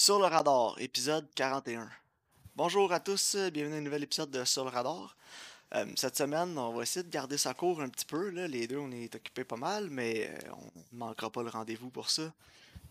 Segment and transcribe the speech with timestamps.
[0.00, 1.86] Sur le radar, épisode 41.
[2.56, 5.14] Bonjour à tous, bienvenue à un nouvel épisode de Sur le radar.
[5.74, 8.30] Euh, cette semaine, on va essayer de garder ça court un petit peu.
[8.30, 8.48] Là.
[8.48, 11.90] Les deux, on est occupés pas mal, mais euh, on ne manquera pas le rendez-vous
[11.90, 12.32] pour ça.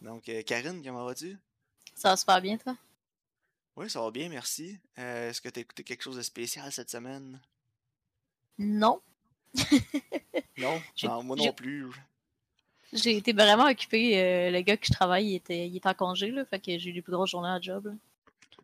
[0.04, 1.36] Donc, euh, Karine, comment vas-tu?
[1.96, 2.78] Ça va super bien, toi?
[3.76, 4.78] Oui, ça va bien, merci.
[5.00, 7.42] Euh, Est-ce que tu as écouté quelque chose de spécial cette semaine?
[8.60, 9.02] Non.
[10.60, 10.82] Non?
[11.04, 11.90] Non, moi non plus.
[12.94, 14.20] J'ai été vraiment occupée.
[14.20, 16.78] euh, le gars que je travaille, il était, il était en congé, là, fait que
[16.78, 17.86] j'ai eu les plus grosses journées à job.
[17.86, 17.94] là.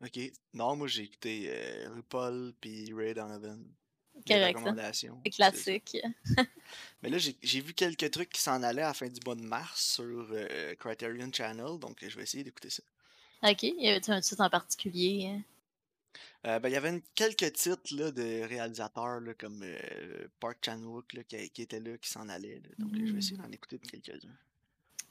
[0.03, 0.19] Ok.
[0.53, 3.63] Non, moi j'ai écouté euh, RuPaul puis Ray Donovan.
[4.27, 4.59] Correct.
[5.23, 5.97] C'est classique.
[7.03, 9.41] Mais là, j'ai vu quelques trucs qui s'en allaient à la fin du mois de
[9.41, 12.81] mars sur euh, Criterion Channel, donc je vais essayer d'écouter ça.
[13.43, 15.27] Ok, y avait-tu un titre en particulier?
[15.27, 15.41] hein?
[16.45, 20.57] Euh, ben, il y avait une- quelques titres là, de réalisateurs là, comme euh, Park
[20.63, 22.61] Chan-wook qui, qui étaient là, qui s'en allaient.
[22.63, 22.69] là.
[22.79, 24.35] Donc je vais essayer d'en écouter quelques-uns.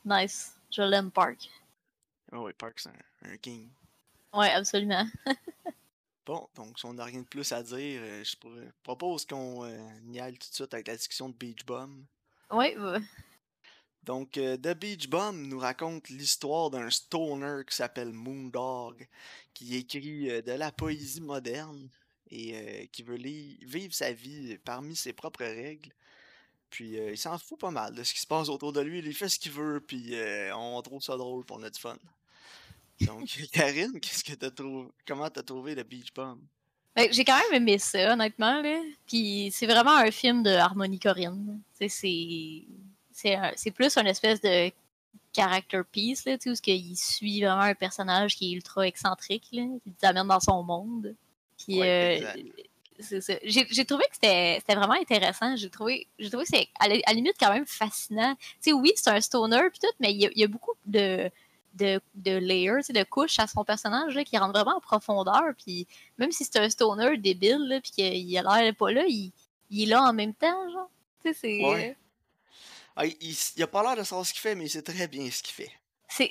[0.05, 0.55] Nice.
[0.71, 1.49] Je l'aime, Park.
[2.33, 3.69] Ah oui, Park, c'est un, un king.
[4.33, 5.07] Ouais, absolument.
[6.27, 8.35] Bon, donc si on n'a rien de plus à dire, euh, je
[8.83, 11.61] propose qu'on euh, y aille tout de suite avec la discussion de Beach.
[12.51, 12.99] Ouais, ouais.
[14.05, 19.09] Donc, euh, The Beach Bum nous raconte l'histoire d'un stoner qui s'appelle Moondog,
[19.55, 21.89] qui écrit euh, de la poésie moderne
[22.31, 25.91] et euh, qui veut vivre sa vie parmi ses propres règles.
[26.69, 28.99] Puis, il s'en fout pas mal de ce qui se passe autour de lui.
[28.99, 30.13] Il fait ce qu'il veut, puis
[30.53, 31.97] on trouve ça drôle, a du fun.
[33.03, 34.89] Donc, Karine, qu'est-ce que t'as trouvé?
[35.07, 36.41] Comment t'as trouvé The Beach Bum?
[36.97, 38.61] Ben, j'ai quand même aimé ça, honnêtement.
[38.61, 38.81] Là.
[39.07, 41.61] Puis c'est vraiment un film de harmonie corinne.
[41.79, 41.89] C'est
[43.15, 44.71] c'est plus une espèce de
[45.35, 49.63] character piece, là, où ce qu'il suit vraiment un personnage qui est ultra excentrique, là,
[49.83, 51.15] qui t'amène dans son monde.
[51.59, 52.43] Puis Ouais, euh.
[53.45, 55.57] J'ai trouvé que c'était vraiment intéressant.
[55.57, 58.37] J'ai trouvé, trouvé que c'est à la, limite quand même fascinant.
[58.69, 61.29] Oui, c'est un stoner puis tout, mais il y, a- il y a beaucoup de,
[61.75, 65.43] de, de layers, de couches à son personnage là, qui rentrent vraiment en profondeur.
[65.59, 65.89] Puis
[66.19, 69.33] même si c'est un stoner débile, puis qu'il a l'air pas là, il,
[69.71, 70.89] il est là en même temps, genre.
[71.25, 71.65] C'est.
[71.65, 71.97] Ouais.
[72.97, 74.83] Ah, il, il, il a pas l'air de savoir ce qu'il fait, mais il sait
[74.83, 75.71] très bien ce qu'il fait.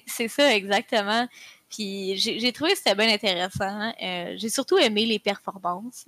[0.08, 1.28] C'est ça, exactement.
[1.70, 3.94] Puis j'ai trouvé que c'était bien intéressant.
[4.02, 6.06] Euh, j'ai surtout aimé les performances.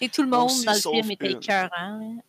[0.00, 1.70] Et tout le Moi monde aussi, dans le film était écœurant.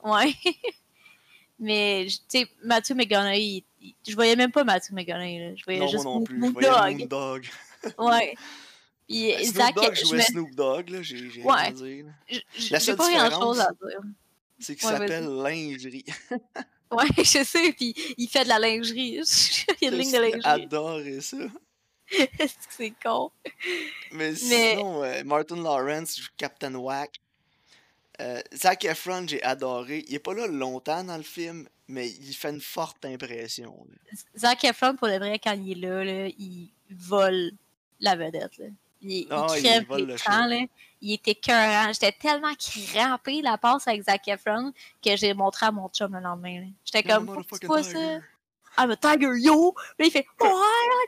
[0.04, 0.12] là.
[0.12, 0.34] Ouais.
[1.60, 3.64] Mais, tu sais, Matthew il-
[4.08, 5.40] je voyais même pas Matthew McConaughey.
[5.40, 5.56] là.
[5.56, 6.24] Je voyais Non, moi juste non.
[6.28, 7.00] Je voyais Dogg.
[7.00, 7.48] Moondog.
[7.98, 8.36] Ouais.
[9.08, 11.54] Puis Ben, Snoop Zach, Dogg je jouait me- Snoop Dogg, là, j'ai Ouais.
[11.54, 12.06] rien à dire.
[12.56, 14.00] j'ai pas grand chose à dire.
[14.60, 16.06] C'est qu'il Ouais, s'appelle lingerie.
[16.92, 19.20] Ouais, je sais, puis il fait de la lingerie.
[19.82, 20.42] il y a une ligne de J'ai lingerie.
[20.64, 21.38] adoré ça.
[22.40, 23.32] Est-ce que c'est con?
[24.12, 27.20] Mais, Mais- sinon, euh, Martin Lawrence joue Captain Whack.
[28.22, 30.04] Euh, Zac Efron, j'ai adoré.
[30.08, 33.86] Il est pas là longtemps dans le film, mais il fait une forte impression.
[33.90, 34.18] là.
[34.38, 37.52] Zac Efron, pour le vrai, quand il est là, là, il vole
[38.00, 38.58] la vedette.
[38.58, 38.66] Là.
[39.02, 40.50] Il, il Ah, il crève vole le l'écran, show.
[40.50, 40.60] là.
[41.02, 41.94] Il était écœurant.
[41.94, 44.74] J'étais tellement crampée la passe avec Zac Efron
[45.04, 46.68] que j'ai montré à mon chum le lendemain.
[46.84, 48.20] J'étais a comme, motherfucking vois ça.
[48.78, 49.74] I'm a tiger, yo!
[49.74, 50.50] Puis là, il fait, ouais,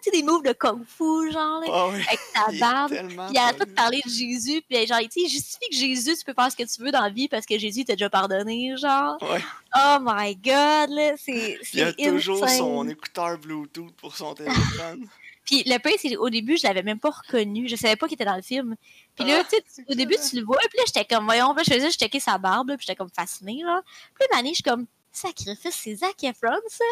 [0.03, 2.91] tu sais, des moves de kung fu, genre, là, Ah avec ta il est barbe.
[2.91, 3.75] tellement Puis il de solide.
[3.75, 6.57] parler de Jésus, puis genre, tu sais, il justifie que Jésus, tu peux faire ce
[6.57, 9.17] que tu veux dans la vie parce que Jésus t'a déjà pardonné, genre.
[9.21, 9.41] Ouais.
[9.77, 12.57] Oh my god, là, c'est Il a c'est toujours insane.
[12.57, 15.07] son écouteur Bluetooth pour son téléphone.
[15.45, 17.67] Puis le pire, c'est au début, je l'avais même pas reconnu.
[17.67, 18.75] Je savais pas qu'il était dans le film.
[19.15, 21.53] Puis là, Ah, tu sais, au début, tu le vois, puis là, j'étais comme, voyons,
[21.53, 23.81] là, je faisais, je checkais sa barbe, là, puis j'étais comme fascinée, là.
[24.13, 26.83] Puis là, je suis comme, sacrifice, c'est Zac Efron, ça?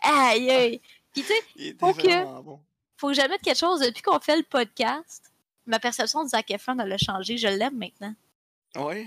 [0.00, 0.80] Aïe, aïe.
[1.12, 2.60] Puis tu sais, Faut que- bon.
[2.96, 3.80] faut que j'admette quelque chose.
[3.80, 5.30] Depuis qu'on fait le podcast,
[5.66, 7.36] ma perception de Zac Efron, elle a changé.
[7.38, 8.14] Je l'aime maintenant.
[8.76, 9.06] Ouais.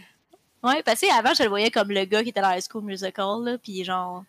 [0.64, 2.84] Ouais, parce que avant, je le voyais comme le gars qui était dans High School
[2.84, 4.24] Musical, là, puis genre,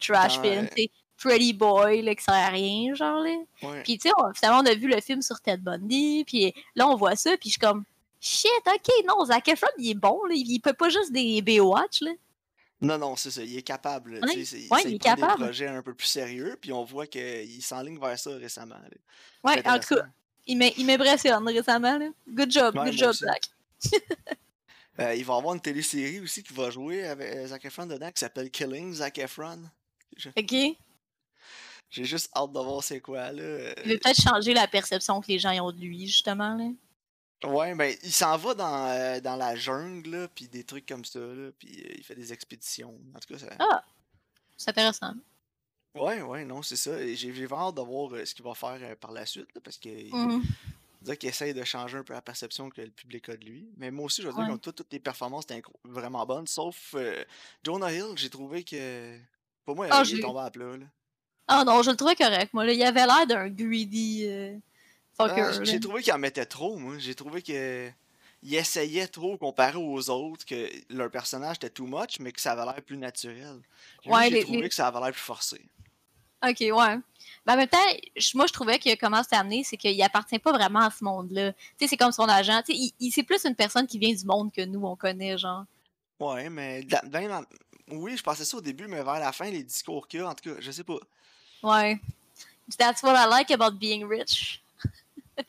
[0.00, 3.36] trash film, tu sais, Pretty Boy, là, qui sert à rien, genre, là.
[3.62, 3.82] Ouais.
[3.82, 6.96] Puis, tu sais, finalement, on a vu le film sur Ted Bundy, puis là, on
[6.96, 7.84] voit ça, puis je suis comme,
[8.20, 12.02] shit, ok, non, Zac Efron, il est bon, là, il peut pas juste des Baywatch,
[12.02, 12.10] là.
[12.80, 13.42] Non, non, c'est ça.
[13.42, 14.14] Il est capable.
[14.22, 15.38] Ouais, tu sais, ouais, il est capable.
[15.38, 18.74] des projets un peu plus sérieux, puis on voit qu'il s'enligne vers ça récemment.
[18.74, 18.88] là.
[19.54, 20.02] Ouais, en tout cas,
[20.46, 22.08] il m'im- il m'impressionne récemment, là.
[22.28, 23.24] Good job, Ouais, good job, aussi.
[23.24, 23.42] Zac.
[25.00, 27.84] Euh, il va y avoir une télésérie aussi qui va jouer avec euh, Zac Efron
[27.86, 29.58] dedans qui s'appelle Killing Zac Efron.
[30.36, 30.54] Ok?
[31.96, 33.42] Il J'ai juste hâte de voir c'est quoi là.
[33.42, 36.68] Euh, veut peut-être changer la perception que les gens ont de lui, justement, là.
[37.48, 41.18] Ouais, ben il s'en va dans, euh, dans la jungle, puis des trucs comme ça,
[41.18, 42.98] là, puis euh, il fait des expéditions.
[43.14, 43.46] En tout cas, ça...
[43.58, 43.84] Ah.
[44.56, 45.12] C'est intéressant.
[45.94, 46.92] Ouais, ouais, non, c'est ça.
[47.14, 49.76] J'ai vraiment hâte de voir euh, ce qu'il va faire par la suite, là, parce
[49.78, 49.88] que
[51.02, 53.68] dirait qu'il essaye de changer un peu la perception que le public a de lui.
[53.76, 54.48] Mais moi aussi, je veux dire, Ouais.
[54.48, 56.94] comme toi, toutes les performances étaient vraiment bonnes, sauf
[57.62, 59.18] Jonah Hill, j'ai trouvé que.
[59.66, 60.76] Pour moi, Ah, il j'ai- est tombé à plat.
[60.78, 60.86] Là.
[61.46, 62.64] Ah non, je le trouvais correct, moi.
[62.64, 62.72] Là.
[62.72, 64.24] Il avait l'air d'un greedy.
[64.26, 64.56] euh,
[65.16, 65.42] Fucker.
[65.42, 66.94] Ah, j'ai trouvé qu'il en mettait trop, moi.
[66.98, 67.90] J'ai trouvé que
[68.42, 72.52] il essayait trop comparé aux autres, que leur personnage était too much, mais que ça
[72.52, 73.60] avait l'air plus naturel.
[74.04, 75.62] Ouais, j'ai trouvé les- que ça avait l'air plus forcé.
[76.46, 76.98] Ok, ouais.
[77.46, 77.78] Mais en même temps,
[78.34, 81.52] moi, je trouvais que comment c'est amené, c'est qu'il appartient pas vraiment à ce monde-là.
[81.52, 82.60] Tu sais, c'est comme son agent.
[82.66, 84.94] Tu sais, il, il- c'est plus une personne qui vient du monde que nous, on
[84.96, 85.64] connaît, genre.
[86.20, 87.44] Ouais, mais ben
[87.90, 90.28] oui, je pensais ça au début, mais vers la fin, les discours qu'il y a,
[90.28, 90.98] en tout cas, je sais pas.
[91.64, 91.98] Ouais.
[92.78, 94.62] That's what I like about being rich.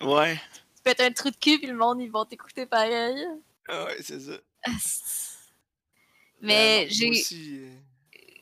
[0.01, 0.35] Ouais.
[0.77, 3.15] Tu peux être un trou de cul, puis le monde, ils vont t'écouter pareil.
[3.67, 4.33] Ah ouais, c'est ça.
[6.41, 7.69] Mais Euh, moi j'ai aussi, euh,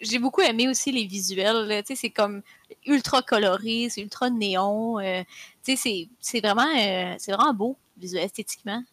[0.02, 1.84] j'ai beaucoup aimé aussi les visuels.
[1.86, 2.42] Tu sais, c'est comme
[2.86, 5.00] ultra coloré, c'est ultra néon.
[5.00, 5.24] euh,
[5.64, 8.84] tu sais, c'est- vraiment, euh, c'est vraiment beau, visuel, esthétiquement.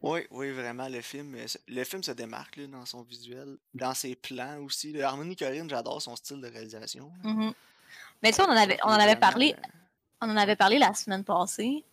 [0.00, 3.56] Oui, oui, vraiment, le film, euh, se- le film se démarque là, dans son visuel,
[3.74, 4.92] dans ses plans aussi.
[4.92, 5.08] là.
[5.08, 7.10] Harmonie Corinne, j'adore son style de réalisation.
[7.24, 7.52] Mhm.
[8.22, 9.68] Mais ça, on en avait, trouve on en avait parlé euh,
[10.20, 11.84] On en avait parlé la semaine passée.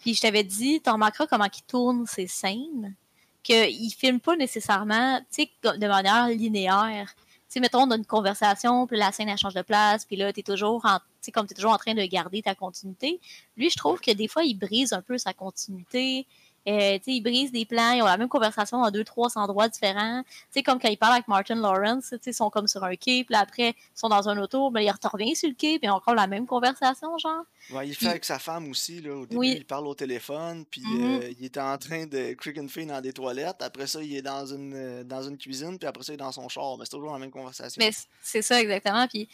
[0.00, 2.94] Puis je t'avais dit, tu remarqueras comment il tourne ses scènes,
[3.42, 5.20] qu'il filme pas nécessairement,
[5.64, 7.12] de manière linéaire.
[7.16, 10.16] Tu sais, mettons, on a une conversation, puis la scène, elle change de place, puis
[10.16, 13.20] là, t'es toujours en, tu comme t'es toujours en train de garder ta continuité.
[13.56, 16.26] Lui, je trouve que des fois, il brise un peu sa continuité.
[16.68, 19.36] Euh, tu sais, il brise des plans, ils ont la même conversation dans deux, trois
[19.36, 20.22] endroits différents.
[20.22, 23.24] Tu sais, comme quand il parle avec Martin Lawrence, ils sont comme sur un quai,
[23.24, 25.90] puis après, ils sont dans un auto, mais il revient sur le quai, puis ils
[25.90, 27.42] ont encore la même conversation, genre.
[27.72, 29.14] Ouais, il fait Puis- avec sa femme aussi, là.
[29.16, 29.54] Au début, Oui.
[29.58, 31.20] il parle au téléphone, puis Mhm.
[31.22, 33.60] euh, il était en train de crick and dans des toilettes.
[33.62, 36.18] Après ça, il est dans une, euh, dans une cuisine, puis après ça, il est
[36.18, 36.76] dans son char.
[36.78, 37.82] Mais c'est toujours la même conversation.
[37.84, 37.90] Mais
[38.22, 39.06] c'est ça exactement.
[39.08, 39.28] Puis,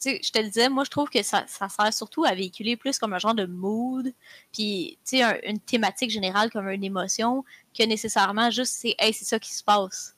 [0.00, 2.76] sais, je te le disais, moi, je trouve que ça, ça sert surtout à véhiculer
[2.76, 4.12] plus comme un genre de mood,
[4.52, 7.44] puis, tu sais, un- une thématique générale comme une émotion,
[7.76, 10.16] que nécessairement juste c'est, hey, c'est ça qui se passe.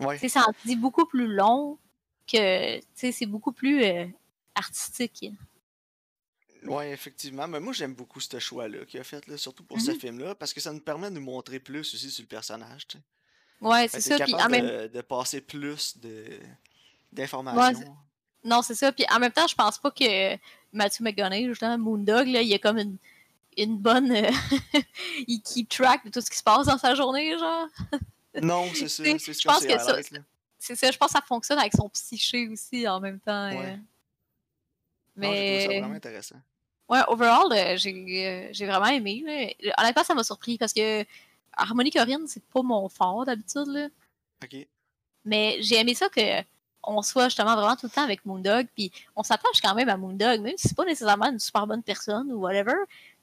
[0.00, 0.14] Ouais.
[0.16, 1.78] Tu sais, ça en dit beaucoup plus long
[2.26, 4.06] que, tu sais, c'est beaucoup plus euh,
[4.54, 5.26] artistique.
[6.64, 7.46] Ouais, effectivement.
[7.46, 10.00] Mais moi, j'aime beaucoup ce choix-là qu'il a fait, là, surtout pour ce Mhm.
[10.00, 13.88] film-là, parce que ça nous permet de nous montrer plus aussi sur le personnage, Fait
[13.88, 14.16] c'est ça.
[14.16, 16.24] t'es Puis capable même de, de passer plus de
[17.12, 17.96] d'informations.
[18.44, 18.92] Non, c'est ça.
[18.92, 20.36] Puis en même temps, je pense pas que
[20.72, 22.96] Matthew McConaughey, justement, Moondog, là, il a comme une,
[23.56, 24.12] une bonne.
[24.12, 24.30] euh,
[25.26, 27.68] il keep track de tout ce qui se passe dans sa journée, genre.
[28.42, 29.02] non, c'est ça.
[29.18, 29.98] C'est je pense que ça-.
[30.58, 33.48] C'est ça, je pense que ça fonctionne avec son psyché aussi en même temps.
[33.50, 33.72] Ouais.
[33.72, 33.76] euh.
[35.16, 35.80] Non, j'ai trouvé ça Mais.
[35.80, 36.36] vraiment intéressant.
[36.88, 39.22] Ouais, overall, euh, j'ai euh, j'ai vraiment aimé.
[39.62, 39.72] là.
[39.78, 41.04] Honnêtement, ça m'a surpris parce que
[41.56, 43.68] Harmonie Corinne, c'est pas mon fort d'habitude.
[43.68, 43.88] là.
[44.42, 44.66] Ok.
[45.24, 46.42] Mais j'ai aimé ça que
[46.86, 49.96] on soit justement vraiment tout le temps avec Moondog, puis on s'attache quand même à
[49.96, 52.74] Moondog, même si c'est pas nécessairement une super bonne personne ou whatever.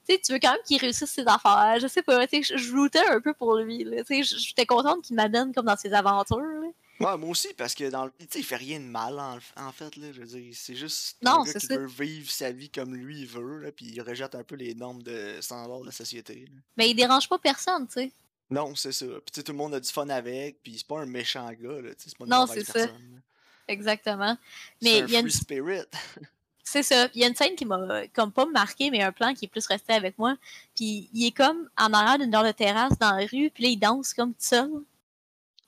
[0.08, 1.76] Tu veux quand même qu'il réussisse ses affaires.
[1.80, 3.86] Je sais pas, je, je rootais un peu pour lui.
[4.08, 6.38] J'étais contente qu'il m'amène comme dans ses aventures.
[6.38, 6.68] là.
[7.00, 8.12] Ouais, moi aussi, parce que dans le.
[8.34, 10.12] Il fait rien de mal en, en fait, là.
[10.12, 11.76] Je veux dire, c'est juste Non, un gars c'est qui ça.
[11.76, 14.74] veut vivre sa vie comme lui il veut, là, puis il rejette un peu les
[14.74, 16.46] normes de standards de la société.
[16.52, 16.60] là.
[16.76, 18.12] Mais il dérange pas personne, tu sais.
[18.50, 19.06] Non, c'est ça.
[19.06, 21.90] Puis tout le monde a du fun avec, puis c'est pas un méchant gars, là.
[21.96, 22.86] C'est pas une Non, mauvaise c'est ça.
[23.72, 24.36] Exactement.
[24.80, 25.86] C'est Mais il y a une spirit.
[26.64, 27.08] C'est ça.
[27.14, 29.48] Il y a une scène qui m'a comme pas marqué, mais un plan qui est
[29.48, 30.36] plus resté avec moi.
[30.74, 33.68] Puis il est comme en arrière d'une genre de terrasse dans la rue, puis là,
[33.68, 34.70] il danse comme tout seul.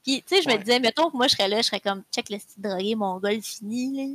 [0.02, 2.02] Puis, tu sais, je me disais, mettons que moi, je serais là, je serais comme,
[2.12, 4.14] check le style drogué, mon gars, fini, là.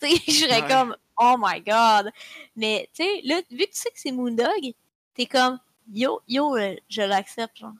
[0.08, 0.68] Tu sais, je serais Ouais.
[0.68, 2.12] comme, oh my god.
[2.54, 4.72] Mais, tu sais, là, vu que tu sais que c'est Moondog,
[5.14, 5.58] t'es comme,
[5.92, 7.72] yo, yo, euh, je l'accepte, genre.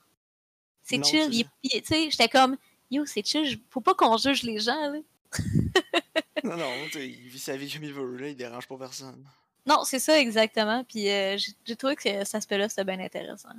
[0.82, 1.30] C'est chill.
[1.62, 2.56] Tu sais, j'étais comme,
[2.90, 4.98] yo, c'est chill, faut pas qu'on juge les gens, là.
[6.44, 8.28] non, non, il vit sa vie comme il veut, là.
[8.28, 9.24] Il dérange pas personne.
[9.66, 10.84] Non, c'est ça exactement.
[10.84, 13.50] Puis euh, j'ai trouvé que cet aspect-là, c'était bien intéressant.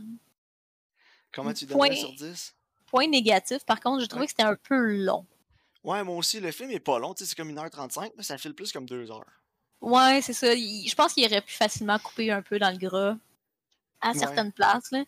[1.31, 2.55] Comment tu Point- donnerais sur 10
[2.87, 4.25] Point négatif, par contre, j'ai trouvé Ouais.
[4.25, 5.25] que c'était un peu long.
[5.83, 8.71] Ouais, moi aussi, le film est pas long, c'est comme 1h35, mais ça file plus
[8.71, 9.25] comme 2 heures.
[9.81, 10.53] Ouais, c'est ça.
[10.53, 13.15] Il- je pense qu'il aurait pu facilement couper un peu dans le gras
[14.01, 14.17] à Ouais.
[14.17, 14.91] certaines places.
[14.91, 15.03] Là.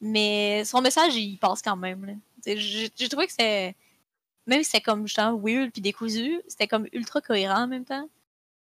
[0.00, 2.20] Mais son message, il passe quand même.
[2.44, 3.76] J'ai trouvé que c'était.
[4.46, 8.08] Même si c'était comme justement weird puis décousu, c'était comme ultra cohérent en même temps.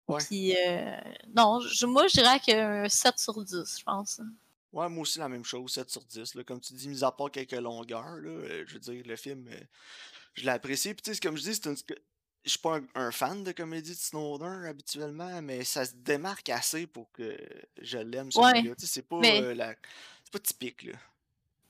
[0.09, 0.23] Ouais.
[0.27, 0.97] Puis, euh,
[1.35, 4.21] non, je- moi, je dirais qu'un 7 sur 10, je pense.
[4.73, 6.35] Ouais, moi aussi, la même chose, 7 sur 10.
[6.35, 6.45] Là.
[6.45, 9.47] Comme tu dis, mis à part quelques longueurs, là, euh, je veux dire, le film,
[9.49, 9.57] euh,
[10.35, 10.93] je l'ai apprécié.
[10.95, 11.77] Puis, tu sais, comme je dis, c'est une...
[12.45, 16.49] je suis pas un, un fan de comédie de Snowden habituellement, mais ça se démarque
[16.49, 17.39] assez pour que
[17.81, 18.31] je l'aime.
[18.35, 19.75] Ouais, c'est pas, mais- euh, la...
[20.25, 20.95] c'est pas typique, là.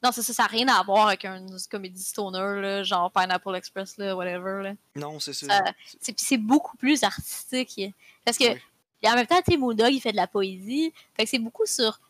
[0.03, 3.55] Non, c'est ça, ça n'a rien à voir avec une comédie stoner, là, genre Pineapple
[3.55, 4.63] Express, là, whatever.
[4.63, 4.75] Là.
[4.97, 5.63] Non, c'est ça.
[6.03, 7.81] Puis c'est beaucoup plus artistique.
[8.25, 10.93] Parce que, et en même temps, tu sais, il fait de la poésie.
[11.15, 12.01] Fait que c'est beaucoup sur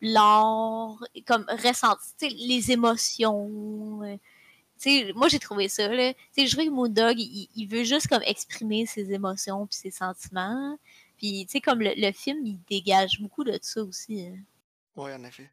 [0.00, 4.02] l'art, comme ressenti, les émotions.
[4.02, 4.16] euh,
[5.14, 6.12] moi, j'ai trouvé ça, là.
[6.36, 10.78] Je trouve que Moondog, il, il veut juste comme exprimer ses émotions puis ses sentiments.
[11.16, 14.26] Puis, tu sais, comme le, le film, il dégage beaucoup de ça aussi.
[14.26, 14.38] hein.
[14.96, 15.50] Ouais, en effet.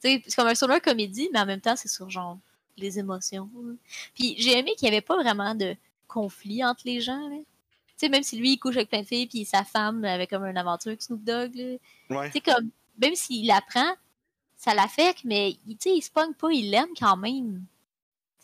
[0.00, 2.38] C'est comme un stoner comédie, mais en même temps, c'est sur genre
[2.76, 3.48] les émotions.
[3.64, 3.72] là.
[4.14, 5.74] Puis j'ai aimé qu'il n'y avait pas vraiment de
[6.06, 7.28] conflit entre les gens.
[7.28, 7.36] là.
[8.08, 10.56] Même si lui, il couche avec plein de filles, puis sa femme avait comme une
[10.56, 11.54] aventure avec Snoop Dogg.
[11.56, 11.76] là.
[12.20, 12.40] Ouais.
[12.44, 13.92] Comme, même s'il l'apprend,
[14.56, 17.64] ça l'affecte, mais il- il se pogne pas, il l'aime quand même.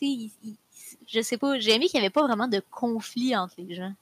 [0.01, 0.57] Il- il-
[1.07, 3.95] je sais pas, j'ai aimé qu'il n'y avait pas vraiment de conflit entre les gens.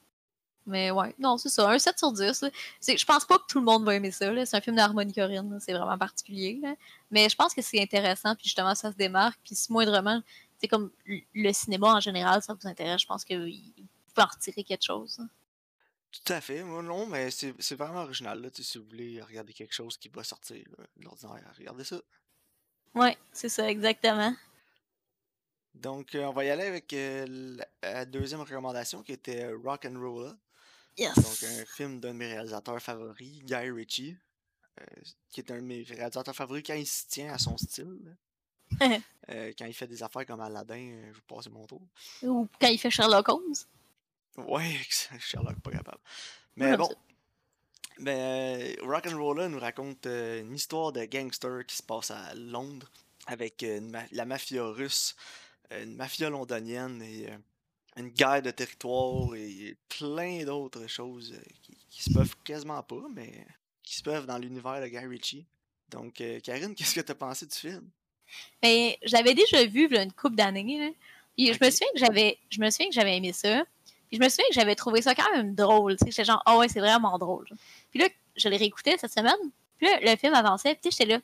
[0.65, 2.41] Mais ouais, non, c'est ça, un 7 sur 10.
[2.41, 2.49] là.
[2.79, 4.31] C'est- Je pense pas que tout le monde va aimer ça.
[4.45, 6.59] C'est un film d'harmonie corinne, c'est vraiment particulier.
[6.61, 6.75] là.
[7.11, 9.39] Mais je pense que c'est intéressant, puis justement, ça se démarque.
[9.43, 10.21] Puis si moindrement,
[10.59, 10.91] c'est comme
[11.33, 14.85] le cinéma en général, ça vous intéresse, je pense que vous pouvez en retirer quelque
[14.85, 15.17] chose.
[15.19, 15.27] hein.
[16.13, 16.63] Tout à fait.
[16.63, 18.39] Moi, non, mais c'est vraiment original.
[18.39, 20.63] Là, si vous voulez regarder quelque chose qui va sortir
[20.97, 21.99] de l'ordinaire, regardez ça.
[22.93, 24.33] Ouais, c'est ça, exactement.
[25.73, 29.85] Donc, euh, on va y aller avec euh, la, deuxième recommandation qui était euh, Rock
[29.85, 30.35] and Rolla.
[30.97, 31.15] Yes.
[31.15, 34.15] Donc, un film d'un de mes réalisateurs favoris, Guy Ritchie,
[34.79, 34.85] euh,
[35.29, 38.15] qui est un de mes réalisateurs favoris quand il se tient à son style.
[39.29, 41.81] Euh, quand il fait des affaires comme Aladdin, euh, je vais passer mon tour.
[42.23, 43.53] Ou quand il fait Sherlock Holmes.
[44.35, 44.77] Ouais,
[45.19, 45.99] Sherlock, pas capable.
[46.57, 46.89] Mais bon,
[47.99, 52.89] ben, euh, Rock'n'Rolla nous raconte une histoire de gangster qui se passe à Londres
[53.27, 55.15] avec ma- la mafia russe,
[55.71, 57.37] une mafia londonienne et euh,
[57.97, 63.03] une guerre de territoire et plein d'autres choses euh, qui, qui se peuvent quasiment pas,
[63.13, 63.45] mais
[63.83, 65.45] qui se peuvent dans l'univers de Guy Ritchie.
[65.89, 67.87] Donc, euh, Karine, qu'est-ce que t'as pensé du film?
[68.63, 70.95] Mais je l'avais déjà vu il y a une couple d'années.
[71.37, 73.63] je me souviens que j'avais je me souviens que j'avais aimé ça.
[74.07, 75.97] Puis je me souviens que j'avais trouvé ça quand même drôle.
[75.97, 76.05] tu.
[76.05, 77.47] J'étais genre, ah ouais, c'est vraiment drôle.
[77.91, 79.37] Puis là, je l'ai réécouté cette semaine.
[79.77, 80.73] Puis là, le film avançait.
[80.75, 81.19] Puis tu j'étais là,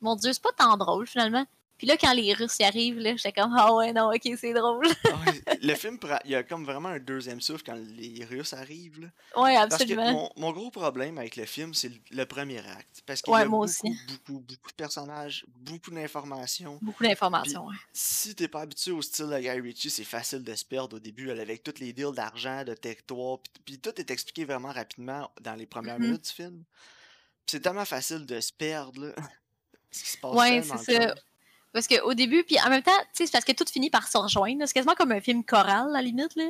[0.00, 1.46] mon Dieu, c'est pas tant drôle finalement.
[1.78, 4.52] Puis là, quand les Russes y arrivent, là, j'étais comme, ah ouais, non, ok, c'est
[4.52, 4.86] drôle.
[5.12, 5.24] Ah
[5.62, 9.00] le film, il y a comme vraiment un deuxième souffle quand les Russes arrivent.
[9.00, 9.06] là.
[9.42, 10.10] ouais, Parce que absolument.
[10.12, 13.02] mon, mon gros problème avec le film, c'est le, le premier acte.
[13.06, 13.66] Parce qu'il Ouais, y a beaucoup,
[14.08, 16.78] beaucoup, beaucoup de personnages, beaucoup d'informations.
[16.82, 17.66] Beaucoup d'informations.
[17.66, 17.74] ouais.
[17.92, 21.00] Si t'es pas habitué au style de Guy Ritchie, c'est facile de se perdre au
[21.00, 23.38] début avec tous les deals d'argent, de territoire.
[23.38, 26.06] Puis, puis tout est expliqué vraiment rapidement dans les premières Mhm.
[26.06, 26.64] minutes du film.
[27.46, 29.12] C'est tellement facile de se perdre, là.
[29.90, 31.14] Ce qui se passe Ouais, c'est ça.
[31.72, 34.16] Parce qu'au début, puis en même temps, tu c'est parce que tout finit par se
[34.16, 34.62] rejoindre.
[34.66, 36.34] C'est quasiment comme un film choral, à la limite.
[36.34, 36.44] Là.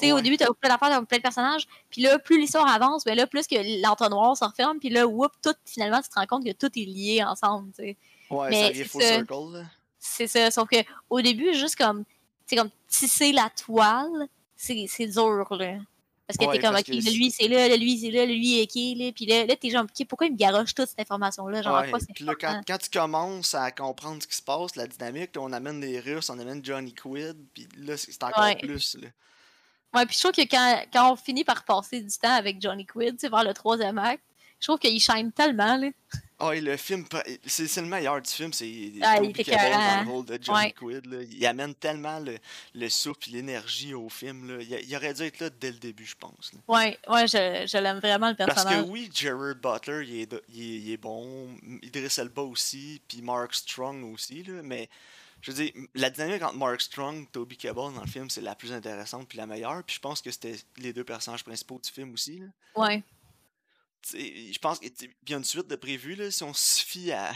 [0.00, 1.66] Tu Au début, t'as plein d'affaires, t'as plein de personnages.
[1.90, 4.78] Puis là, plus l'histoire avance, ben là, plus que l'entonnoir se referme.
[4.78, 7.72] Puis là, whoop, tout, finalement, tu te rends compte que tout est lié ensemble.
[7.72, 7.96] tu sais.
[8.30, 9.08] Ouais, Mais ça c'est vient full ça.
[9.08, 9.66] circle.
[9.98, 10.50] C'est ça.
[10.52, 10.76] Sauf que
[11.10, 12.04] au début, juste comme,
[12.46, 15.78] tu comme tisser la toile, c'est c'est dur, là.
[16.30, 18.66] Parce que Ouais, t'es comme, ok, que lui c'est là, lui c'est là, lui est
[18.68, 19.10] qui, là.
[19.12, 21.62] Puis là, là t'es genre, ok, pourquoi il me garoche toute cette information-là?
[21.62, 24.76] Genre, Ouais, quoi c'est puis là, quand, tu commences à comprendre ce qui se passe,
[24.76, 28.22] la dynamique, là, on amène les Russes, on amène Johnny Quid, puis là, c'est c'est
[28.22, 28.54] encore Ouais.
[28.56, 28.96] plus.
[29.00, 29.08] Là.
[29.94, 32.86] Ouais, puis je trouve que quand, quand on finit par passer du temps avec Johnny
[32.86, 34.22] Quid, tu sais, vers le troisième acte,
[34.60, 35.88] je trouve qu'il shine tellement, là.
[36.40, 37.04] Ah, et le film,
[37.46, 40.72] c'est le meilleur du film, c'est Ah, Toby dans le rôle de Johnny Ouais.
[40.72, 41.06] Quid.
[41.06, 41.18] Là.
[41.30, 42.38] Il amène tellement le,
[42.74, 44.48] le souffle et l'énergie au film.
[44.56, 44.62] Là.
[44.62, 46.52] Il, il aurait dû être là dès le début, je pense.
[46.54, 46.60] là.
[46.66, 48.84] Ouais, ouais, je, je l'aime vraiment, le Parce personnage.
[48.84, 51.48] que oui, Gerard Butler, il est, il est, il est bon,
[51.82, 54.88] Idris Elba aussi, puis Mark Strong aussi, là, mais
[55.42, 58.40] je veux dire, la dynamique entre Mark Strong et Toby Kebbell dans le film, c'est
[58.42, 61.80] la plus intéressante puis la meilleure, puis je pense que c'était les deux personnages principaux
[61.82, 62.38] du film aussi.
[62.40, 62.46] Là.
[64.04, 64.92] Je pense qu'il
[65.28, 67.32] y a une suite de prévu, là, si on se fie à,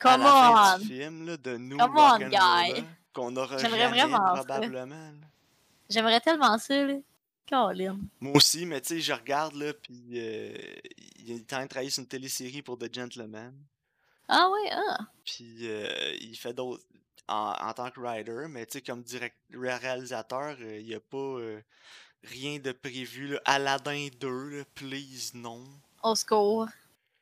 [0.00, 1.76] à la fin du film là, de nous,
[3.12, 5.12] qu'on aura J'aimerais vraiment probablement.
[5.88, 6.94] J'aimerais tellement ça, là.
[7.48, 7.98] Colin.
[8.20, 10.56] Moi aussi, mais tu sais, je regarde, là, puis euh,
[11.18, 13.54] il est en train de travailler sur une télésérie pour The Gentleman.
[14.28, 14.98] Ah ouais, ah.
[15.24, 16.82] Puis euh, il fait d'autres
[17.28, 21.00] en, en tant que writer, mais tu sais, comme direct, réalisateur, euh, il n'y a
[21.00, 21.60] pas euh,
[22.24, 23.28] rien de prévu.
[23.28, 23.40] Là.
[23.44, 25.62] Aladdin 2, là, please, non.
[26.02, 26.66] Au secours.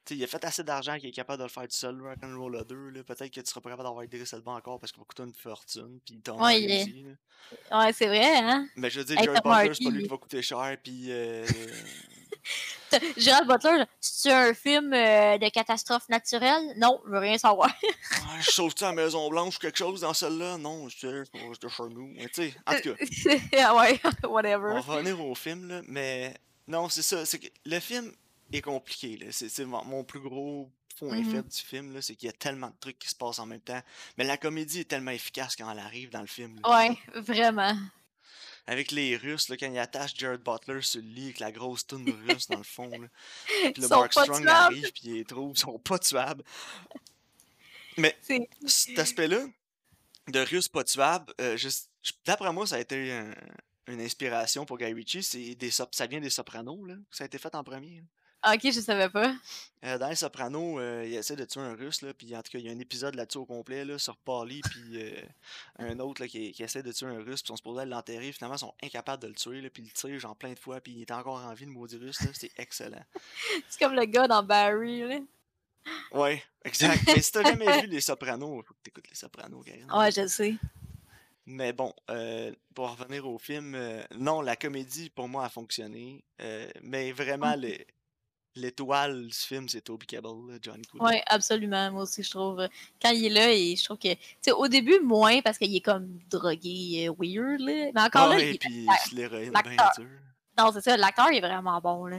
[0.04, 2.00] Tu sais, il a fait assez d'argent qu'il est capable de le faire tout seul,
[2.02, 2.88] Rock'n'Roller 2.
[2.90, 3.02] là.
[3.04, 5.32] Peut-être que tu seras pas capable d'avoir Idris Elba encore parce qu'il va coûter une
[5.35, 6.00] fortune.
[6.04, 6.94] Puis il Ouais, est-.
[7.73, 8.66] Ouais, c'est vrai, hein.
[8.76, 10.76] Mais je veux dire, Hey, Tom Butler, c'est pas lui qui va coûter cher.
[10.82, 11.06] Puis.
[11.11, 11.47] euh,
[13.16, 16.75] Gérald Butler, c'est un film euh, de catastrophe naturelle?
[16.76, 17.70] Non, je veux rien savoir.
[18.25, 20.56] Ah, je sauve-tu à la Maison Blanche ou quelque chose dans celle-là?
[20.58, 22.06] Non, je sais, je chez nous.
[22.14, 23.37] Mais tu sais, en tout cas.
[23.58, 24.72] Ah ouais, On whatever.
[24.75, 26.34] va revenir au film, là, mais
[26.66, 27.25] non, c'est ça.
[27.26, 28.12] C'est que le film
[28.52, 29.18] est compliqué.
[29.30, 31.30] C'est mon, plus gros point Mhm.
[31.30, 33.61] faible du film, c'est qu'il y a tellement de trucs qui se passent en même
[33.61, 33.80] temps.
[34.18, 36.61] Mais la comédie est tellement efficace quand elle arrive dans le film.
[36.64, 36.70] là.
[36.70, 37.75] Ouais, vraiment.
[38.66, 41.87] Avec les Russes, là, quand ils attachent Jared Butler sur le lit avec la grosse
[41.87, 42.88] toune russe dans le fond.
[42.88, 43.09] Là.
[43.73, 46.45] Puis le Mark Strong arrive, puis il les trouve, ils sont pas tuables.
[47.97, 48.16] Mais
[48.66, 49.47] cet aspect-là,
[50.28, 51.59] de Russes pas tuables, euh,
[52.25, 53.35] d'après moi, ça a été un,
[53.88, 56.95] une inspiration pour Guy Ritchie, des ça vient des Sopranos, là.
[57.11, 57.97] Ça a été fait en premier.
[57.97, 58.02] là.
[58.42, 59.34] Ah, ok, je savais pas.
[59.84, 62.50] Euh, dans les Sopranos, euh, il essaie de tuer un russe, là, puis en tout
[62.52, 65.20] cas, il y a un épisode là-dessus au complet, là, sur Paulie, puis euh,
[65.78, 68.32] un autre là, qui, qui essaie de tuer un russe, puis ils sont supposés l'enterrer,
[68.32, 70.58] finalement, ils sont incapables de le tuer, là, puis ils le tirent genre plein de
[70.58, 73.04] fois, puis il est encore en vie, le maudit russe, c'est excellent.
[73.68, 75.18] C'est comme le gars dans Barry, là.
[76.12, 77.02] Ouais, exact.
[77.06, 79.90] Mais si t'as jamais vu les Sopranos, faut que t'écoutes les Sopranos, Karine.
[79.92, 80.54] Ouais, je sais.
[81.44, 86.25] Mais bon, euh, pour revenir au film, euh, non, la comédie pour moi a fonctionné,
[86.40, 87.78] euh, mais vraiment le-
[88.54, 91.02] l'étoile du film c'est Toby Kebbell, Johnny Quinn.
[91.02, 91.90] Ouais, absolument.
[91.90, 92.66] Moi aussi, je trouve.
[93.00, 94.12] Quand il est là, et je trouve que.
[94.12, 97.90] Tu sais, au début, moins, parce qu'il est comme drogué, euh, weird, là.
[97.94, 100.06] Mais encore là, il- puis l'héroïne est bien dur.
[100.59, 102.18] Non, c'est ça, l'acteur est vraiment bon, là.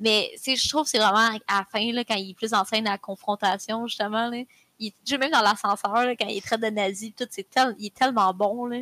[0.00, 2.64] Mais, je trouve que c'est vraiment à la fin, là, quand il est plus en
[2.64, 4.42] scène à la confrontation, justement, là.
[4.80, 7.94] Il, même dans l'ascenseur, là, quand il traite de nazi, tout, c'est tel- il est
[7.94, 8.78] tellement bon, là.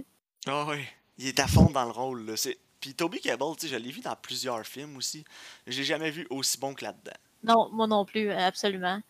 [0.47, 0.87] Ah ouais,
[1.19, 2.25] il est à fond dans le rôle.
[2.27, 2.37] Là.
[2.37, 5.25] c'est- Puis Toby Kebbell, tu sais, je l'ai vu dans plusieurs films aussi.
[5.67, 7.17] J'ai jamais vu aussi bon que là-dedans.
[7.43, 9.03] Non, moi non plus, absolument.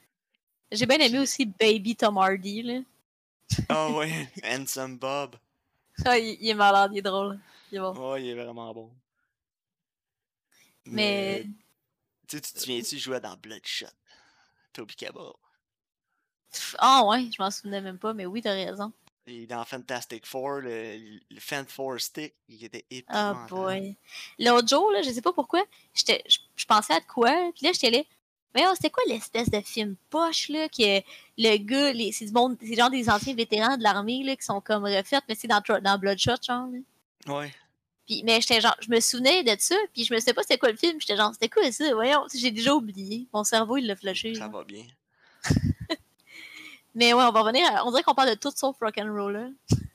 [0.73, 2.81] J'ai bien aimé aussi Baby Tom Hardy, là.
[3.69, 5.37] Ah ouais, Handsome Bob.
[6.07, 7.39] Ah, il, il est malade, il est drôle.
[7.71, 8.13] Il est bon.
[8.13, 8.91] Ouais, il est vraiment bon.
[10.87, 11.47] Mais-
[12.27, 13.85] Tu te souviens-tu, jouait dans Bloodshot.
[14.73, 14.97] Toby.
[16.51, 18.91] Pff, Ah ouais, je m'en souvenais même pas, mais oui, t'as raison.
[19.29, 20.97] Et dans Fantastic Four, le,
[21.31, 23.49] le Fan Four Stick, il était Oh épouvantable.
[23.51, 23.97] boy.
[24.39, 25.65] L'autre jour, là, je sais pas pourquoi,
[25.95, 26.13] je,
[26.55, 28.03] je pensais à de quoi, puis là, j'étais là.
[28.55, 31.03] Mais oh, c'était quoi l'espèce de film poche, là, que
[31.37, 34.45] le gars, les, c'est du monde, c'est genre des anciens vétérans de l'armée, là, qui
[34.45, 37.35] sont comme refaits, mais c'est dans, Bloodshot, genre, là?
[37.35, 37.53] Ouais.
[38.07, 40.59] Puis, mais j'étais genre, je me souvenais de ça, puis je me sais pas c'était
[40.59, 43.27] quoi le film, j'étais genre, c'était quoi ça, voyons, j'ai déjà oublié.
[43.35, 44.35] Mon cerveau, il l'a flashé.
[44.35, 44.49] Ça là.
[44.49, 44.85] va bien.
[46.97, 49.53] Mais ouais, on va revenir, à- on dirait qu'on parle de tout sauf rock'n'roll,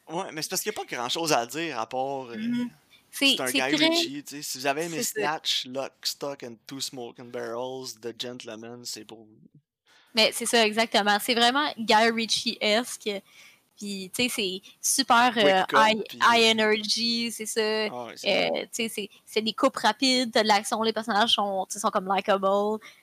[0.09, 2.27] Ouais, mais c'est parce qu'il n'y a pas grand chose à dire à part.
[2.29, 2.69] euh, Mhm.
[3.13, 3.87] C'est, C'est un Guy très...
[3.87, 4.41] Ritchie, tu sais.
[4.41, 5.03] Si vous avez aimé.
[5.03, 9.27] Snatch, Lock, Stock and Two Smoking Barrels, The Gentleman, c'est pour vous.
[10.15, 11.17] Mais c'est ça, exactement.
[11.19, 13.09] C'est vraiment Guy Ritchie-esque.
[13.77, 17.61] Puis, tu sais, c'est super euh, up, high, puis- high energy, c'est ça.
[17.91, 21.89] Ah Euh, tu sais, c'est- des coupes rapides, t'as de l'action, les personnages sont, sont
[21.89, 22.47] comme likable,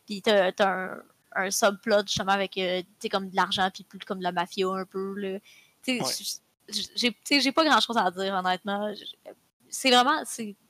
[0.06, 1.02] puis t'as t'as un,
[1.34, 4.84] un subplot justement avec euh, comme de l'argent, puis plus comme de la mafia un
[4.84, 5.14] peu.
[5.14, 5.38] là.
[5.86, 6.02] Ouais.
[7.36, 8.92] j'ai pas grand chose à dire, honnêtement.
[9.70, 10.22] C'est vraiment,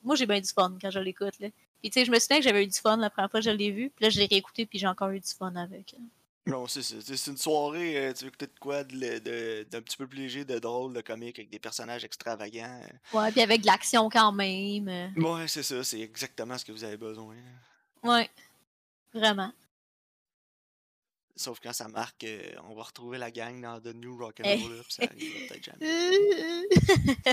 [0.03, 1.33] moi j'ai bien du fun quand je l'écoute.
[1.37, 3.45] Puis tu sais, je me souviens que j'avais eu du fun la première fois que
[3.45, 5.95] je l'ai vu, puis là je l'ai réécouté, puis j'ai encore eu du fun avec.
[6.45, 6.95] Non, c'est ça.
[7.01, 10.07] C'est une soirée, euh, tu veux écouter de quoi de le- de- d'un petit peu
[10.07, 12.81] plus léger, de drôle, de comique, avec des personnages extravagants.
[13.13, 14.87] Ouais, puis avec de l'action quand même.
[14.87, 17.35] euh, Ouais, c'est ça, c'est exactement ce que vous avez besoin.
[18.03, 18.29] Ouais,
[19.13, 19.51] vraiment.
[21.39, 24.83] Sauf quand ça marque, euh, on va retrouver la gang dans The New Rock'n'Roll, là,
[24.83, 26.67] puis ça arrivera peut-être jamais.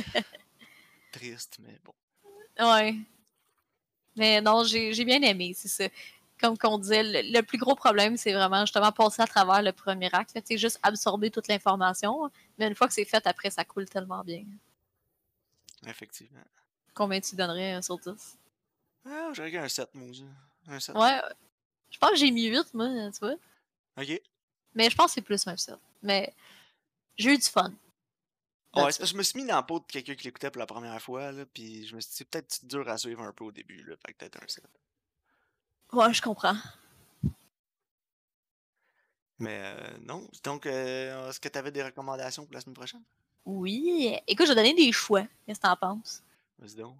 [1.12, 1.92] Triste, mais bon.
[2.60, 2.94] ouais.
[4.14, 5.88] Mais non, j'ai bien aimé, c'est ça.
[6.40, 9.72] Comme qu'on disait, le, le plus gros problème, c'est vraiment justement passer à travers le
[9.72, 10.38] premier acte.
[10.46, 12.30] sais, juste absorber toute l'information.
[12.58, 14.44] Mais une fois que c'est fait, après, ça coule tellement bien.
[15.84, 16.44] Effectivement.
[16.94, 18.38] Combien tu donnerais euh, sur 10?
[19.04, 20.12] Ah, j'aurais un 7, moi.
[20.68, 20.94] Un 7.
[20.94, 21.20] Ouais,
[21.90, 23.34] je pense que j'ai mis 8, moi, tu vois.
[23.98, 24.20] Ok.
[24.74, 25.74] Mais je pense que c'est plus un 7.
[26.02, 26.34] Mais
[27.16, 27.70] j'ai eu du fun.
[28.74, 28.92] Ouais, Là-dessus.
[28.94, 30.60] c'est parce que je me suis mis dans la peau de quelqu'un qui l'écoutait pour
[30.60, 33.32] la première fois, là, puis je me suis dit, c'est peut-être dur à suivre un
[33.32, 34.64] peu au début, là, fait que peut-être un 7.
[35.92, 36.56] Ouais, je comprends.
[39.38, 40.26] Mais euh, non.
[40.44, 43.02] Donc, euh, est-ce que tu avais des recommandations pour la semaine prochaine?
[43.44, 44.16] Oui.
[44.26, 45.26] Écoute, je vais donner des choix.
[45.46, 46.22] Qu'est-ce que t'en penses?
[46.58, 46.96] Vas-y donc.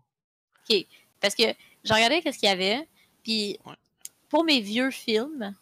[1.20, 1.44] Parce que
[1.82, 2.87] j'ai regardé qu'est-ce qu'il y avait.
[3.22, 3.74] Puis Ouais.
[4.28, 5.54] pour mes vieux films,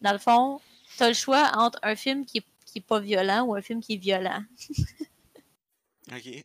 [0.00, 0.60] dans le fond,
[0.96, 3.80] t'as le choix entre un film qui est, qui est pas violent ou un film
[3.80, 4.42] qui est violent.
[6.10, 6.44] Ok.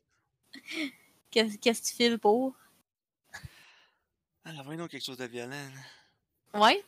[1.32, 2.56] Qu'est-ce qu'est-ce que tu files pour?
[4.46, 5.70] Alors, voyons quelque chose de violent.
[6.54, 6.84] Ouais?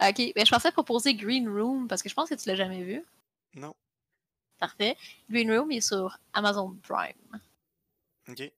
[0.00, 0.32] Ok.
[0.34, 3.04] Ben, je pensais proposer Green Room parce que je pense que tu l'as jamais vu.
[3.54, 3.74] Non.
[4.58, 4.96] Parfait.
[5.28, 7.40] Green Room est sur Amazon Prime.
[8.28, 8.50] Ok.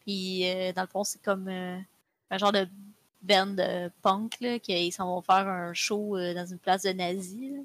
[0.00, 1.78] Puis euh, dans le fond, c'est comme euh,
[2.30, 2.68] un genre de
[3.22, 6.92] band de punk là, qui s'en vont faire un show euh, dans une place de
[6.92, 7.50] nazis.
[7.52, 7.62] là.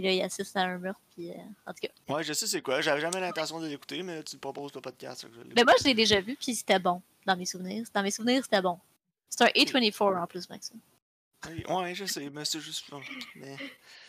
[0.00, 0.98] Puis là, ils assistent à un meurtre.
[1.14, 1.34] Puis, euh,
[1.66, 2.14] en tout cas.
[2.14, 2.80] Ouais, je sais c'est quoi.
[2.80, 5.26] J'avais jamais l'intention de l'écouter, mais tu le proposes le podcast.
[5.54, 7.86] Mais moi, je l'ai déjà vu, puis c'était bon, dans mes souvenirs.
[7.92, 8.78] Dans mes souvenirs, c'était bon.
[9.28, 10.72] C'est un A24 en plus, Max.
[11.46, 12.82] Oui, Ouais, je sais, mais c'est juste.
[13.34, 13.56] Mais...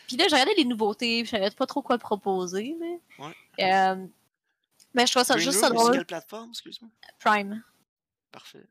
[0.06, 2.74] Puis là, j'ai regardé les nouveautés, je savais pas trop quoi proposer.
[2.80, 3.26] là.
[3.26, 3.34] Ouais.
[3.60, 4.06] Euh,
[4.94, 5.96] mais je trouve ça Green juste Room, ça mais sur drôle.
[5.98, 6.90] quelle plateforme, excuse-moi?
[7.18, 7.62] Prime.
[8.30, 8.64] Parfait.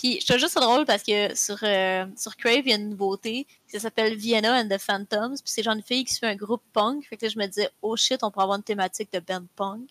[0.00, 2.76] Puis je trouve juste ça drôle parce que sur, euh, sur Crave, il y a
[2.76, 3.46] une nouveauté.
[3.66, 5.34] Ça s'appelle Vienna and the Phantoms.
[5.34, 7.04] Puis c'est genre une fille qui suit un groupe punk.
[7.06, 9.44] Fait que là, je me disais, oh shit, on pourrait avoir une thématique de band
[9.54, 9.90] punk.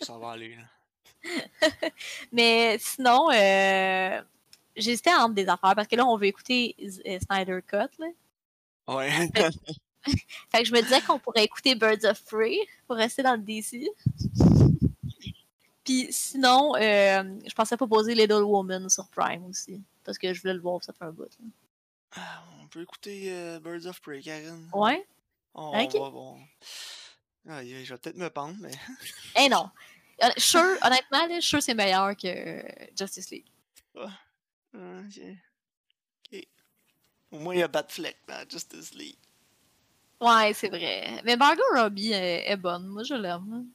[0.00, 0.62] Ça va aller, là.
[2.32, 4.22] Mais sinon, euh,
[4.74, 6.74] j'hésitais entre des affaires parce que là, on veut écouter
[7.06, 7.90] euh, Snyder Cut.
[7.98, 8.06] Là.
[8.88, 9.10] Ouais.
[10.50, 13.42] Fait que je me disais qu'on pourrait écouter Birds of Prey pour rester dans le
[13.42, 13.86] DC.
[15.84, 19.82] Puis sinon, euh, je pensais proposer Little Woman sur Prime aussi.
[20.02, 21.28] Parce que je voulais le voir, ça fait un bout.
[22.16, 24.68] Ah, on peut écouter euh, Birds of Prey, Karen.
[24.72, 25.06] Ouais?
[25.54, 26.38] On, va bon.
[27.48, 28.72] Ah, je vais peut-être me pendre, mais.
[29.38, 29.70] Eh non.
[30.36, 33.46] Sure, honnêtement, là, Sure c'est meilleur que euh, Justice League.
[33.98, 34.10] Ah,
[34.72, 35.20] ok.
[36.32, 36.46] Ok.
[37.32, 39.18] Au moins, il y a Batfleck dans Justice League.
[40.20, 41.20] Ouais, c'est vrai.
[41.24, 42.86] Mais Margot Robbie est, est bonne.
[42.86, 43.66] Moi, je l'aime.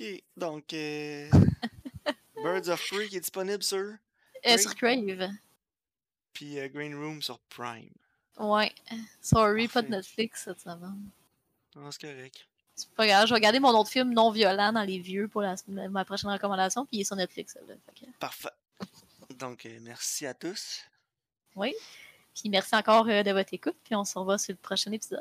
[0.00, 0.72] Ok, donc.
[0.72, 1.28] euh,
[2.36, 3.78] Birds of Prey qui est disponible sur.
[3.78, 3.96] Euh,
[4.46, 4.58] Oui.
[4.58, 5.30] Sur Crave.
[6.32, 7.90] Puis euh, Green Room sur Prime.
[8.38, 8.72] Ouais.
[9.20, 9.88] Sorry, pas de.
[9.88, 11.10] Netflix cette semaine.
[11.76, 12.46] Ah, c'est correct.
[12.74, 15.42] C'est pas grave, je vais regarder mon autre film non violent dans les vieux pour
[15.42, 17.58] la, ma prochaine recommandation, puis il est sur Netflix.
[17.94, 18.48] Que- Parfait.
[19.38, 20.80] Donc, euh, merci à tous.
[21.56, 21.74] Oui.
[22.34, 25.20] Puis merci encore euh, de votre écoute, puis on se revoit sur le prochain épisode.